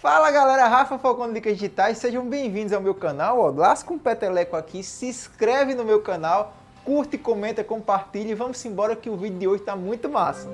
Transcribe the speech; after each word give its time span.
Fala 0.00 0.30
galera, 0.30 0.68
Rafa 0.68 0.96
Falcão 0.96 1.32
Dicas 1.32 1.54
Digitais, 1.54 1.98
sejam 1.98 2.24
bem-vindos 2.24 2.72
ao 2.72 2.80
meu 2.80 2.94
canal. 2.94 3.40
Ó, 3.40 3.50
lasca 3.50 3.92
um 3.92 3.98
peteleco 3.98 4.54
aqui, 4.54 4.80
se 4.80 5.06
inscreve 5.06 5.74
no 5.74 5.84
meu 5.84 6.00
canal, 6.00 6.54
curte, 6.84 7.18
comenta, 7.18 7.64
compartilha 7.64 8.30
e 8.30 8.34
vamos 8.34 8.64
embora 8.64 8.94
que 8.94 9.10
o 9.10 9.16
vídeo 9.16 9.40
de 9.40 9.48
hoje 9.48 9.62
está 9.62 9.74
muito 9.74 10.08
massa. 10.08 10.48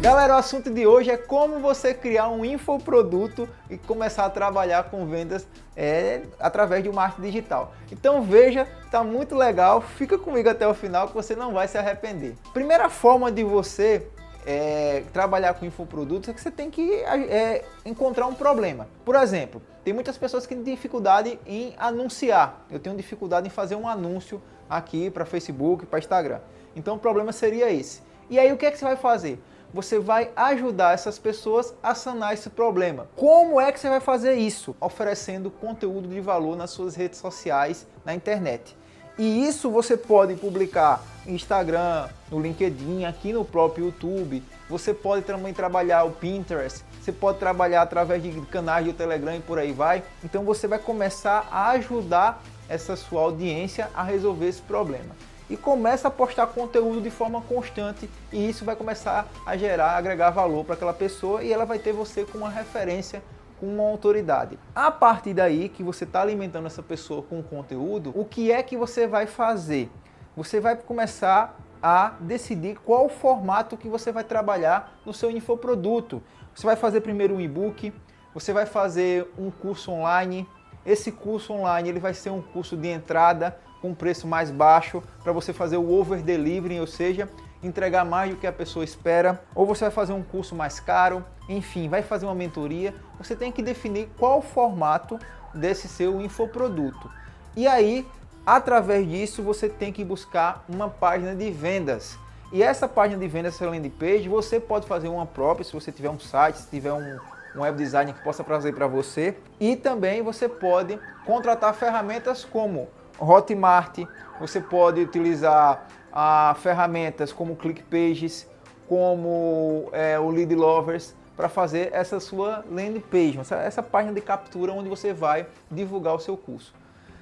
Galera, 0.00 0.34
o 0.34 0.38
assunto 0.38 0.70
de 0.70 0.86
hoje 0.86 1.10
é 1.10 1.18
como 1.18 1.58
você 1.58 1.92
criar 1.92 2.30
um 2.30 2.42
infoproduto 2.42 3.46
e 3.68 3.76
começar 3.76 4.24
a 4.24 4.30
trabalhar 4.30 4.84
com 4.84 5.04
vendas 5.04 5.46
é, 5.76 6.22
através 6.38 6.82
de 6.82 6.88
um 6.88 6.94
marketing 6.94 7.20
digital. 7.20 7.74
Então 7.92 8.22
veja, 8.22 8.66
tá 8.90 9.04
muito 9.04 9.34
legal, 9.34 9.82
fica 9.82 10.16
comigo 10.16 10.48
até 10.48 10.66
o 10.66 10.72
final 10.72 11.06
que 11.06 11.12
você 11.12 11.36
não 11.36 11.52
vai 11.52 11.68
se 11.68 11.76
arrepender. 11.76 12.34
Primeira 12.54 12.88
forma 12.88 13.30
de 13.30 13.44
você 13.44 14.06
é, 14.46 15.02
trabalhar 15.12 15.52
com 15.52 15.66
infoprodutos 15.66 16.30
é 16.30 16.32
que 16.32 16.40
você 16.40 16.50
tem 16.50 16.70
que 16.70 16.94
é, 16.94 17.62
encontrar 17.84 18.26
um 18.26 18.34
problema. 18.34 18.88
Por 19.04 19.14
exemplo, 19.16 19.60
tem 19.84 19.92
muitas 19.92 20.16
pessoas 20.16 20.46
que 20.46 20.54
têm 20.54 20.64
dificuldade 20.64 21.38
em 21.46 21.74
anunciar. 21.76 22.64
Eu 22.70 22.80
tenho 22.80 22.96
dificuldade 22.96 23.48
em 23.48 23.50
fazer 23.50 23.76
um 23.76 23.86
anúncio 23.86 24.40
aqui 24.66 25.10
para 25.10 25.26
Facebook, 25.26 25.84
para 25.84 25.98
Instagram. 25.98 26.40
Então 26.74 26.96
o 26.96 26.98
problema 26.98 27.32
seria 27.32 27.70
esse. 27.70 28.00
E 28.30 28.38
aí 28.38 28.50
o 28.50 28.56
que 28.56 28.64
é 28.64 28.70
que 28.70 28.78
você 28.78 28.84
vai 28.86 28.96
fazer? 28.96 29.38
Você 29.72 29.98
vai 29.98 30.30
ajudar 30.34 30.94
essas 30.94 31.18
pessoas 31.18 31.74
a 31.82 31.94
sanar 31.94 32.34
esse 32.34 32.50
problema. 32.50 33.08
Como 33.16 33.60
é 33.60 33.70
que 33.70 33.78
você 33.78 33.88
vai 33.88 34.00
fazer 34.00 34.34
isso? 34.34 34.74
Oferecendo 34.80 35.50
conteúdo 35.50 36.08
de 36.08 36.20
valor 36.20 36.56
nas 36.56 36.70
suas 36.70 36.94
redes 36.94 37.18
sociais, 37.18 37.86
na 38.04 38.14
internet. 38.14 38.76
E 39.18 39.46
isso 39.46 39.70
você 39.70 39.96
pode 39.96 40.34
publicar 40.34 41.02
no 41.26 41.32
Instagram, 41.32 42.08
no 42.30 42.40
LinkedIn, 42.40 43.04
aqui 43.04 43.32
no 43.32 43.44
próprio 43.44 43.86
YouTube. 43.86 44.42
Você 44.68 44.94
pode 44.94 45.24
também 45.24 45.52
trabalhar 45.52 46.04
o 46.04 46.10
Pinterest, 46.10 46.84
você 47.00 47.12
pode 47.12 47.38
trabalhar 47.38 47.82
através 47.82 48.22
de 48.22 48.30
canais 48.46 48.84
de 48.84 48.92
Telegram 48.92 49.36
e 49.36 49.40
por 49.40 49.58
aí 49.58 49.72
vai. 49.72 50.02
Então 50.24 50.44
você 50.44 50.66
vai 50.66 50.78
começar 50.78 51.46
a 51.50 51.70
ajudar 51.70 52.42
essa 52.68 52.96
sua 52.96 53.22
audiência 53.22 53.90
a 53.94 54.02
resolver 54.02 54.48
esse 54.48 54.62
problema 54.62 55.29
e 55.50 55.56
começa 55.56 56.08
a 56.08 56.10
postar 56.10 56.46
conteúdo 56.46 57.02
de 57.02 57.10
forma 57.10 57.42
constante 57.42 58.08
e 58.32 58.48
isso 58.48 58.64
vai 58.64 58.76
começar 58.76 59.28
a 59.44 59.56
gerar, 59.56 59.96
agregar 59.96 60.30
valor 60.30 60.64
para 60.64 60.74
aquela 60.74 60.94
pessoa 60.94 61.42
e 61.42 61.52
ela 61.52 61.66
vai 61.66 61.78
ter 61.80 61.92
você 61.92 62.24
como 62.24 62.44
uma 62.44 62.50
referência, 62.50 63.20
com 63.58 63.66
uma 63.66 63.82
autoridade. 63.82 64.58
A 64.74 64.90
partir 64.90 65.34
daí 65.34 65.68
que 65.68 65.82
você 65.82 66.04
está 66.04 66.22
alimentando 66.22 66.66
essa 66.66 66.82
pessoa 66.82 67.22
com 67.22 67.42
conteúdo, 67.42 68.12
o 68.14 68.24
que 68.24 68.52
é 68.52 68.62
que 68.62 68.76
você 68.76 69.08
vai 69.08 69.26
fazer? 69.26 69.90
Você 70.36 70.60
vai 70.60 70.76
começar 70.76 71.58
a 71.82 72.14
decidir 72.20 72.78
qual 72.78 73.08
formato 73.08 73.76
que 73.76 73.88
você 73.88 74.12
vai 74.12 74.22
trabalhar 74.22 75.00
no 75.04 75.12
seu 75.12 75.30
infoproduto. 75.30 76.22
Você 76.54 76.66
vai 76.66 76.76
fazer 76.76 77.00
primeiro 77.00 77.34
um 77.34 77.40
e-book, 77.40 77.92
você 78.32 78.52
vai 78.52 78.66
fazer 78.66 79.28
um 79.36 79.50
curso 79.50 79.90
online. 79.90 80.46
Esse 80.84 81.10
curso 81.10 81.52
online 81.52 81.88
ele 81.88 82.00
vai 82.00 82.14
ser 82.14 82.30
um 82.30 82.40
curso 82.40 82.76
de 82.76 82.88
entrada, 82.88 83.58
com 83.80 83.90
um 83.90 83.94
preço 83.94 84.26
mais 84.26 84.50
baixo 84.50 85.02
para 85.22 85.32
você 85.32 85.52
fazer 85.52 85.76
o 85.76 85.90
over 85.90 86.22
delivery, 86.22 86.80
ou 86.80 86.86
seja, 86.86 87.28
entregar 87.62 88.04
mais 88.04 88.30
do 88.30 88.36
que 88.36 88.46
a 88.46 88.52
pessoa 88.52 88.84
espera, 88.84 89.42
ou 89.54 89.66
você 89.66 89.84
vai 89.84 89.90
fazer 89.90 90.12
um 90.12 90.22
curso 90.22 90.54
mais 90.54 90.80
caro, 90.80 91.24
enfim, 91.48 91.88
vai 91.88 92.02
fazer 92.02 92.26
uma 92.26 92.34
mentoria, 92.34 92.94
você 93.18 93.36
tem 93.36 93.52
que 93.52 93.62
definir 93.62 94.08
qual 94.18 94.38
o 94.38 94.42
formato 94.42 95.18
desse 95.54 95.88
seu 95.88 96.20
infoproduto. 96.20 97.10
E 97.56 97.66
aí, 97.66 98.06
através 98.46 99.08
disso, 99.08 99.42
você 99.42 99.68
tem 99.68 99.92
que 99.92 100.04
buscar 100.04 100.64
uma 100.68 100.88
página 100.88 101.34
de 101.34 101.50
vendas. 101.50 102.18
E 102.52 102.62
essa 102.62 102.88
página 102.88 103.20
de 103.20 103.28
vendas, 103.28 103.54
essa 103.54 103.68
landing 103.68 103.90
page, 103.90 104.28
você 104.28 104.58
pode 104.58 104.86
fazer 104.86 105.08
uma 105.08 105.26
própria, 105.26 105.64
se 105.64 105.72
você 105.72 105.92
tiver 105.92 106.10
um 106.10 106.18
site, 106.18 106.58
se 106.58 106.68
tiver 106.68 106.92
um, 106.92 107.18
um 107.54 107.60
web 107.60 107.76
designer 107.76 108.14
que 108.14 108.22
possa 108.22 108.42
fazer 108.42 108.72
para 108.72 108.86
você. 108.86 109.36
E 109.58 109.76
também 109.76 110.22
você 110.22 110.48
pode 110.48 110.98
contratar 111.24 111.74
ferramentas 111.74 112.44
como 112.44 112.88
Hotmart, 113.20 113.98
você 114.38 114.60
pode 114.60 115.00
utilizar 115.00 115.86
ah, 116.12 116.54
ferramentas 116.58 117.32
como 117.32 117.54
ClickPages, 117.56 118.48
como 118.88 119.88
é, 119.92 120.18
o 120.18 120.30
Lead 120.30 120.54
Lovers, 120.54 121.14
para 121.36 121.48
fazer 121.48 121.90
essa 121.92 122.18
sua 122.20 122.64
landing 122.70 123.00
page, 123.00 123.38
essa, 123.38 123.56
essa 123.56 123.82
página 123.82 124.12
de 124.12 124.20
captura 124.20 124.72
onde 124.72 124.88
você 124.88 125.12
vai 125.12 125.46
divulgar 125.70 126.14
o 126.14 126.18
seu 126.18 126.36
curso. 126.36 126.74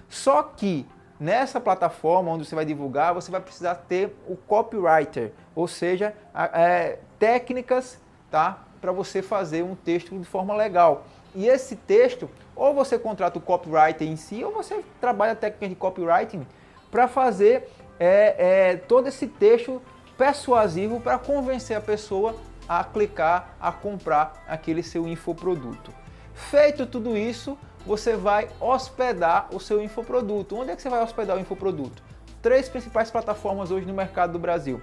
Só 0.09 0.43
que 0.43 0.87
nessa 1.21 1.61
plataforma 1.61 2.31
onde 2.31 2.45
você 2.45 2.55
vai 2.55 2.65
divulgar, 2.65 3.15
você 3.15 3.31
vai 3.31 3.41
precisar 3.41 3.75
ter 3.75 4.17
o 4.27 4.37
copywriter, 4.37 5.33
ou 5.55 5.69
seja, 5.69 6.15
é, 6.53 6.99
técnicas 7.19 8.01
tá, 8.31 8.65
para 8.81 8.93
você 8.93 9.23
fazer 9.23 9.63
um 9.63 9.75
texto 9.75 10.19
de 10.19 10.25
forma 10.25 10.55
legal. 10.55 11.05
E 11.35 11.47
esse 11.47 11.77
texto, 11.77 12.31
ou 12.59 12.75
você 12.75 12.99
contrata 12.99 13.39
o 13.39 13.41
copywriter 13.41 14.07
em 14.07 14.17
si, 14.17 14.43
ou 14.43 14.53
você 14.53 14.85
trabalha 15.01 15.35
técnicas 15.37 15.69
de 15.69 15.75
copywriting 15.77 16.45
para 16.91 17.07
fazer 17.07 17.71
é, 18.01 18.71
é, 18.71 18.77
todo 18.77 19.07
esse 19.07 19.29
texto 19.29 19.81
persuasivo 20.17 21.01
para 21.01 21.17
convencer 21.19 21.77
a 21.77 21.81
pessoa 21.81 22.35
a 22.69 22.83
clicar, 22.83 23.57
a 23.61 23.71
comprar 23.71 24.45
aquele 24.47 24.83
seu 24.83 25.07
infoproduto. 25.07 25.95
Feito 26.35 26.85
tudo 26.85 27.17
isso, 27.17 27.57
você 27.87 28.17
vai 28.17 28.49
hospedar 28.61 29.49
o 29.55 29.61
seu 29.61 29.81
infoproduto. 29.81 30.57
Onde 30.57 30.73
é 30.73 30.77
que 30.77 30.83
você 30.83 30.91
vai 30.91 31.03
hospedar 31.03 31.37
o 31.37 31.41
infoproduto? 31.41 32.03
Três 32.43 32.69
principais 32.69 33.11
plataformas 33.11 33.71
hoje 33.71 33.87
no 33.87 33.95
mercado 33.95 34.33
do 34.33 34.39
Brasil: 34.39 34.83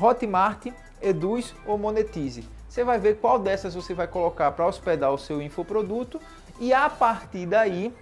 Hotmart, 0.00 0.66
Eduz 1.00 1.54
ou 1.66 1.78
Monetize. 1.78 2.44
Você 2.68 2.84
vai 2.84 2.98
ver 2.98 3.16
qual 3.16 3.38
dessas 3.38 3.74
você 3.74 3.94
vai 3.94 4.06
colocar 4.06 4.52
para 4.52 4.66
hospedar 4.66 5.12
o 5.12 5.18
seu 5.18 5.42
infoproduto 5.42 6.20
e 6.60 6.74
a 6.74 6.88
partir 6.90 7.46
daí 7.46 7.92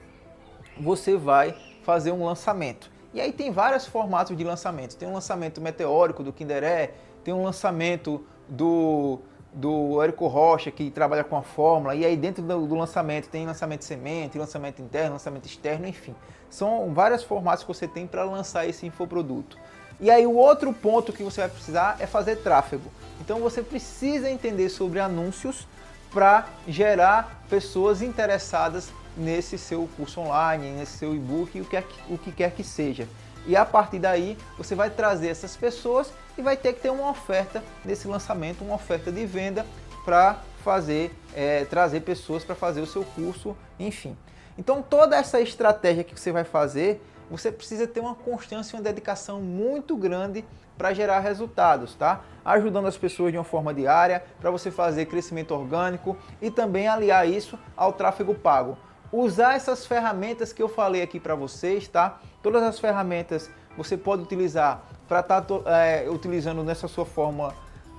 você 0.79 1.17
vai 1.17 1.55
fazer 1.83 2.13
um 2.13 2.25
lançamento. 2.25 2.91
E 3.15 3.21
aí 3.21 3.33
tem 3.33 3.51
vários 3.51 3.87
formatos 3.87 4.37
de 4.37 4.45
lançamento. 4.45 4.97
Tem 4.97 5.09
um 5.09 5.15
lançamento 5.15 5.61
meteórico 5.61 6.23
do 6.23 6.33
Kinderé, 6.33 6.93
tem 7.25 7.33
um 7.33 7.45
lançamento 7.45 8.25
do, 8.49 9.21
do 9.53 10.03
Érico 10.03 10.27
Rocha, 10.27 10.71
que 10.71 10.91
trabalha 10.91 11.25
com 11.25 11.37
a 11.37 11.43
fórmula, 11.43 11.95
e 11.95 12.05
aí 12.05 12.17
dentro 12.17 12.43
do, 12.43 12.67
do, 12.67 12.75
lançamento 12.75 13.29
tem 13.29 13.47
lançamento 13.47 13.85
semente, 13.85 14.39
lançamento 14.39 14.83
interno, 14.83 15.13
lançamento 15.13 15.47
externo, 15.47 15.87
enfim. 15.87 16.15
São 16.51 16.93
vários 16.93 17.23
formatos 17.23 17.65
que 17.65 17.69
você 17.69 17.87
tem 17.87 18.07
para 18.07 18.25
lançar 18.25 18.67
esse 18.67 18.87
infoproduto. 18.87 19.57
E 20.01 20.11
aí 20.11 20.27
o 20.27 20.35
outro 20.35 20.73
ponto 20.73 21.13
que 21.13 21.23
você 21.23 21.41
vai 21.41 21.51
precisar 21.51 21.97
é 21.99 22.07
fazer 22.07 22.37
tráfego. 22.37 22.91
Então 23.21 23.41
você 23.41 23.63
precisa 23.63 24.31
entender 24.31 24.69
sobre 24.69 25.01
anúncios 25.01 25.67
para 26.13 26.47
gerar 26.67 27.43
pessoas 27.49 28.03
interessadas 28.03 28.91
nesse 29.17 29.59
seu 29.59 29.89
curso 29.97 30.21
online, 30.21 30.71
nesse 30.71 30.99
seu 30.99 31.15
e-book, 31.15 31.61
o 31.61 31.65
que, 31.65 31.77
é 31.77 31.85
o 32.09 32.17
que 32.17 32.33
quer 32.33 32.53
que 32.53 32.63
seja. 32.63 33.09
E 33.47 33.57
a 33.57 33.65
partir 33.65 33.99
daí 33.99 34.37
você 34.57 34.75
vai 34.75 34.91
trazer 34.91 35.29
essas 35.29 35.57
pessoas 35.57 36.13
e 36.37 36.43
vai 36.43 36.57
ter 36.57 36.73
que 36.75 36.81
ter 36.81 36.91
uma 36.91 37.11
oferta 37.11 37.63
nesse 37.85 38.07
lançamento, 38.07 38.63
uma 38.63 38.75
oferta 38.75 39.11
de 39.11 39.25
venda 39.27 39.65
para 40.05 40.39
fazer, 40.63 41.15
é, 41.35 41.65
trazer 41.65 42.01
pessoas 42.01 42.45
para 42.45 42.55
fazer 42.55 42.81
o 42.81 42.87
seu 42.87 43.05
curso, 43.05 43.57
enfim. 43.79 44.17
Então 44.57 44.83
toda 44.83 45.17
essa 45.17 45.41
estratégia 45.41 46.05
que 46.05 46.19
você 46.19 46.33
vai 46.33 46.45
fazer 46.45 47.01
você 47.31 47.53
precisa 47.53 47.87
ter 47.87 48.01
uma 48.01 48.15
constância 48.15 48.75
e 48.75 48.79
uma 48.79 48.83
dedicação 48.83 49.41
muito 49.41 49.97
grande 49.97 50.45
para 50.77 50.95
gerar 50.95 51.21
resultados, 51.21 51.95
tá? 51.95 52.23
Ajudando 52.45 52.87
as 52.87 52.97
pessoas 52.97 53.33
de 53.33 53.39
uma 53.39 53.45
forma 53.45 53.75
diária, 53.75 54.25
para 54.41 54.51
você 54.51 54.71
fazer 54.71 55.07
crescimento 55.07 55.53
orgânico 55.53 56.17
e 56.41 56.51
também 56.51 56.89
aliar 56.89 57.29
isso 57.29 57.59
ao 57.77 57.93
tráfego 57.93 58.35
pago. 58.35 58.79
Usar 59.11 59.55
essas 59.55 59.87
ferramentas 59.87 60.53
que 60.53 60.63
eu 60.63 60.69
falei 60.69 61.03
aqui 61.03 61.19
para 61.19 61.35
vocês, 61.35 61.89
tá? 61.89 62.21
Todas 62.43 62.63
as 62.63 62.79
ferramentas 62.79 63.51
você 63.77 63.97
pode 63.97 64.23
utilizar 64.23 64.83
para 65.07 65.21
estar 65.21 65.41
tá, 65.43 65.55
é, 65.67 66.09
utilizando 66.09 66.63
nessa 66.63 66.87
sua 66.87 67.07
forma 67.07 67.55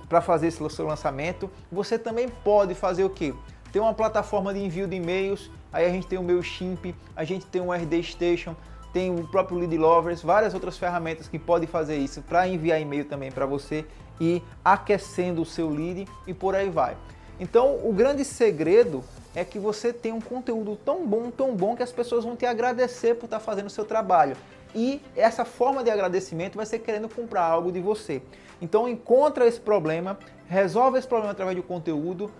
para 0.08 0.20
fazer 0.20 0.48
esse 0.48 0.70
seu 0.70 0.86
lançamento. 0.86 1.50
Você 1.70 1.98
também 1.98 2.28
pode 2.28 2.74
fazer 2.74 3.04
o 3.04 3.10
que? 3.10 3.34
Tem 3.72 3.80
uma 3.80 3.94
plataforma 3.94 4.52
de 4.52 4.60
envio 4.60 4.88
de 4.88 4.96
e-mails, 4.96 5.50
aí 5.72 5.86
a 5.86 5.90
gente 5.90 6.06
tem 6.06 6.18
o 6.18 6.22
MailChimp, 6.22 6.94
a 7.14 7.24
gente 7.24 7.46
tem 7.46 7.60
o 7.60 7.72
RD 7.72 8.02
Station, 8.02 8.56
tem 8.92 9.14
o 9.14 9.26
próprio 9.26 9.58
Lead 9.58 9.76
Lovers, 9.76 10.22
várias 10.22 10.54
outras 10.54 10.76
ferramentas 10.76 11.28
que 11.28 11.38
podem 11.38 11.68
fazer 11.68 11.96
isso 11.96 12.22
para 12.22 12.46
enviar 12.48 12.80
e-mail 12.80 13.04
também 13.04 13.30
para 13.30 13.46
você 13.46 13.84
e 14.20 14.42
aquecendo 14.64 15.42
o 15.42 15.46
seu 15.46 15.70
lead 15.70 16.06
e 16.26 16.34
por 16.34 16.54
aí 16.54 16.68
vai. 16.68 16.96
Então, 17.38 17.78
o 17.82 17.92
grande 17.92 18.24
segredo 18.24 19.02
é 19.34 19.44
que 19.44 19.58
você 19.58 19.92
tem 19.92 20.12
um 20.12 20.20
conteúdo 20.20 20.76
tão 20.84 21.06
bom, 21.06 21.30
tão 21.30 21.54
bom 21.54 21.74
que 21.74 21.82
as 21.82 21.92
pessoas 21.92 22.24
vão 22.24 22.36
te 22.36 22.44
agradecer 22.44 23.14
por 23.14 23.24
estar 23.24 23.40
fazendo 23.40 23.68
o 23.68 23.70
seu 23.70 23.84
trabalho. 23.84 24.36
E 24.74 25.00
essa 25.16 25.44
forma 25.44 25.82
de 25.82 25.90
agradecimento 25.90 26.56
vai 26.56 26.66
ser 26.66 26.80
querendo 26.80 27.08
comprar 27.08 27.44
algo 27.44 27.72
de 27.72 27.80
você. 27.80 28.20
Então, 28.60 28.88
encontra 28.88 29.46
esse 29.46 29.58
problema, 29.58 30.18
resolve 30.46 30.98
esse 30.98 31.08
problema 31.08 31.32
através 31.32 31.56
do 31.56 31.62
conteúdo, 31.62 32.30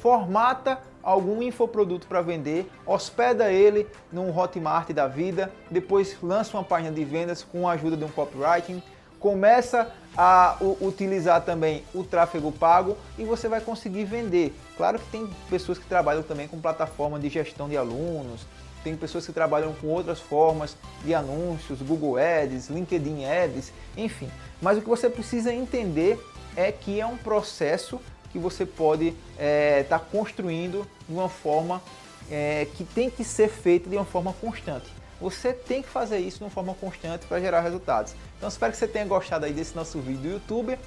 formata 0.00 0.78
algum 1.02 1.42
infoproduto 1.42 2.06
para 2.06 2.20
vender, 2.20 2.70
hospeda 2.84 3.50
ele 3.50 3.86
num 4.12 4.36
Hotmart 4.36 4.90
da 4.90 5.06
vida, 5.06 5.50
depois 5.70 6.16
lança 6.22 6.56
uma 6.56 6.64
página 6.64 6.92
de 6.92 7.04
vendas 7.04 7.42
com 7.42 7.68
a 7.68 7.72
ajuda 7.72 7.96
de 7.96 8.04
um 8.04 8.08
copywriting, 8.08 8.82
começa 9.18 9.92
a 10.16 10.56
utilizar 10.80 11.42
também 11.42 11.82
o 11.94 12.04
tráfego 12.04 12.52
pago 12.52 12.96
e 13.16 13.24
você 13.24 13.48
vai 13.48 13.60
conseguir 13.60 14.04
vender. 14.04 14.54
Claro 14.76 14.98
que 14.98 15.06
tem 15.10 15.28
pessoas 15.48 15.78
que 15.78 15.86
trabalham 15.86 16.22
também 16.22 16.46
com 16.46 16.60
plataforma 16.60 17.18
de 17.18 17.28
gestão 17.28 17.68
de 17.68 17.76
alunos, 17.76 18.46
tem 18.84 18.96
pessoas 18.96 19.26
que 19.26 19.32
trabalham 19.32 19.72
com 19.74 19.88
outras 19.88 20.20
formas 20.20 20.76
de 21.04 21.14
anúncios, 21.14 21.82
Google 21.82 22.16
Ads, 22.16 22.68
LinkedIn 22.68 23.24
Ads, 23.24 23.72
enfim. 23.96 24.30
Mas 24.62 24.78
o 24.78 24.82
que 24.82 24.88
você 24.88 25.10
precisa 25.10 25.52
entender 25.52 26.18
é 26.56 26.70
que 26.70 27.00
é 27.00 27.06
um 27.06 27.16
processo 27.16 28.00
que 28.30 28.38
você 28.38 28.64
pode 28.66 29.08
estar 29.08 29.16
é, 29.38 29.82
tá 29.82 29.98
construindo 29.98 30.86
de 31.08 31.14
uma 31.14 31.28
forma 31.28 31.82
é, 32.30 32.66
que 32.76 32.84
tem 32.84 33.10
que 33.10 33.24
ser 33.24 33.48
feita 33.48 33.88
de 33.88 33.96
uma 33.96 34.04
forma 34.04 34.32
constante. 34.34 34.86
Você 35.20 35.52
tem 35.52 35.82
que 35.82 35.88
fazer 35.88 36.18
isso 36.18 36.38
de 36.38 36.44
uma 36.44 36.50
forma 36.50 36.74
constante 36.74 37.26
para 37.26 37.40
gerar 37.40 37.60
resultados. 37.60 38.14
Então 38.36 38.48
espero 38.48 38.72
que 38.72 38.78
você 38.78 38.86
tenha 38.86 39.04
gostado 39.04 39.44
aí 39.44 39.52
desse 39.52 39.74
nosso 39.74 39.98
vídeo 39.98 40.22
do 40.22 40.28
YouTube. 40.28 40.78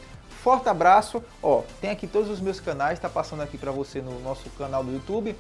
Forte 0.42 0.70
abraço. 0.70 1.22
Ó, 1.44 1.64
tem 1.82 1.90
aqui 1.90 2.08
todos 2.08 2.30
os 2.30 2.40
meus 2.40 2.60
canais, 2.60 2.94
está 2.94 3.10
passando 3.10 3.42
aqui 3.42 3.58
para 3.58 3.72
você 3.72 4.02
no 4.02 4.20
nosso 4.22 4.50
canal 4.52 4.84
do 4.84 4.92
YouTube. 4.92 5.36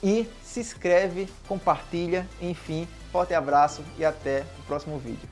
E 0.00 0.28
se 0.44 0.60
inscreve, 0.60 1.28
compartilha, 1.48 2.28
enfim, 2.40 2.86
forte 3.10 3.34
abraço 3.34 3.82
e 3.98 4.04
até 4.04 4.44
o 4.60 4.62
próximo 4.62 4.96
vídeo. 4.98 5.26